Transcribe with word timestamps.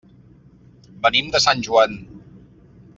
Venim 1.05 1.29
de 1.37 1.41
Sant 1.47 1.61
Joan. 1.69 1.97